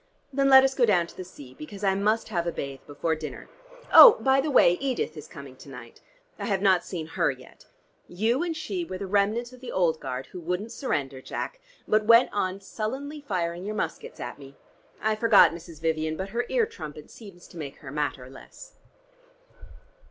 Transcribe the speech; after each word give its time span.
Then 0.33 0.49
let 0.49 0.63
us 0.63 0.73
go 0.73 0.83
down 0.83 1.05
to 1.05 1.15
the 1.15 1.23
sea, 1.23 1.53
because 1.53 1.83
I 1.83 1.93
must 1.93 2.29
have 2.29 2.47
a 2.47 2.51
bathe 2.51 2.79
before 2.87 3.13
dinner. 3.13 3.49
Oh, 3.93 4.13
by 4.19 4.41
the 4.41 4.49
way, 4.49 4.73
Edith 4.81 5.15
is 5.15 5.27
coming 5.27 5.55
to 5.57 5.69
night. 5.69 6.01
I 6.39 6.45
have 6.45 6.59
not 6.63 6.83
seen 6.83 7.05
her 7.05 7.29
yet. 7.29 7.67
You 8.07 8.41
and 8.41 8.57
she 8.57 8.83
were 8.83 8.97
the 8.97 9.05
remnant 9.05 9.53
of 9.53 9.59
the 9.61 9.71
old 9.71 9.99
guard 9.99 10.25
who 10.31 10.39
wouldn't 10.39 10.71
surrender, 10.71 11.21
Jack, 11.21 11.59
but 11.87 12.05
went 12.07 12.31
on 12.33 12.61
sullenly 12.61 13.21
firing 13.21 13.63
your 13.63 13.75
muskets 13.75 14.19
at 14.19 14.39
me. 14.39 14.57
I 14.99 15.15
forgot 15.15 15.51
Mrs. 15.51 15.79
Vivian, 15.81 16.17
but 16.17 16.29
her 16.29 16.47
ear 16.49 16.65
trumpet 16.65 17.11
seems 17.11 17.47
to 17.49 17.57
make 17.57 17.75
her 17.75 17.91
matter 17.91 18.27
less." 18.27 18.73